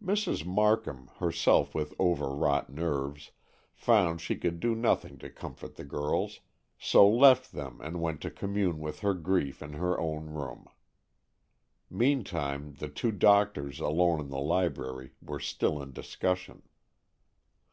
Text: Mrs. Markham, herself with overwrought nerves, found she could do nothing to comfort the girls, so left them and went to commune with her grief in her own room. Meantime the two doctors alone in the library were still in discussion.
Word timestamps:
Mrs. 0.00 0.46
Markham, 0.46 1.10
herself 1.16 1.74
with 1.74 1.92
overwrought 1.98 2.70
nerves, 2.70 3.32
found 3.74 4.20
she 4.20 4.36
could 4.36 4.60
do 4.60 4.76
nothing 4.76 5.18
to 5.18 5.28
comfort 5.28 5.74
the 5.74 5.82
girls, 5.84 6.38
so 6.78 7.10
left 7.10 7.50
them 7.50 7.80
and 7.80 8.00
went 8.00 8.20
to 8.20 8.30
commune 8.30 8.78
with 8.78 9.00
her 9.00 9.12
grief 9.12 9.60
in 9.60 9.72
her 9.72 9.98
own 9.98 10.26
room. 10.26 10.68
Meantime 11.90 12.74
the 12.74 12.88
two 12.88 13.10
doctors 13.10 13.80
alone 13.80 14.20
in 14.20 14.28
the 14.28 14.38
library 14.38 15.14
were 15.20 15.40
still 15.40 15.82
in 15.82 15.90
discussion. 15.90 16.62